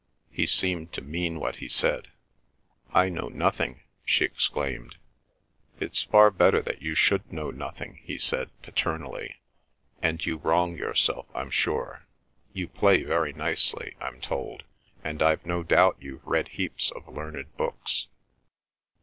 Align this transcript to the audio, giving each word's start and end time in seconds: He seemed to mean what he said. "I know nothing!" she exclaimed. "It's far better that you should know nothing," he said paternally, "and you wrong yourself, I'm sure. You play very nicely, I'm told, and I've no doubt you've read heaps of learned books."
He 0.31 0.47
seemed 0.47 0.91
to 0.93 1.01
mean 1.01 1.39
what 1.39 1.57
he 1.57 1.67
said. 1.67 2.07
"I 2.91 3.07
know 3.07 3.27
nothing!" 3.29 3.81
she 4.03 4.25
exclaimed. 4.25 4.95
"It's 5.79 6.01
far 6.01 6.31
better 6.31 6.59
that 6.59 6.81
you 6.81 6.95
should 6.95 7.31
know 7.31 7.51
nothing," 7.51 7.99
he 8.01 8.17
said 8.17 8.49
paternally, 8.63 9.35
"and 10.01 10.25
you 10.25 10.37
wrong 10.37 10.75
yourself, 10.75 11.27
I'm 11.35 11.51
sure. 11.51 12.07
You 12.51 12.67
play 12.67 13.03
very 13.03 13.33
nicely, 13.33 13.95
I'm 14.01 14.19
told, 14.21 14.63
and 15.03 15.21
I've 15.21 15.45
no 15.45 15.61
doubt 15.61 15.97
you've 15.99 16.25
read 16.25 16.47
heaps 16.47 16.89
of 16.89 17.07
learned 17.07 17.55
books." 17.55 18.07